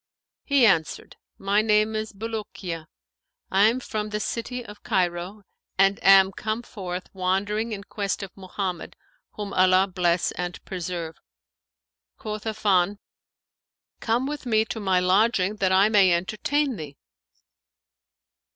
[0.43, 2.87] He answered, 'My name is Bulukiya;
[3.51, 5.43] I am from the city of Cairo
[5.77, 8.95] and am come forth wandering in quest of Mohammed,
[9.33, 11.19] whom Allah bless and preserve!'
[12.17, 12.97] Quoth Affan,
[13.99, 16.97] 'Come with me to my lodging that I may entertain thee.'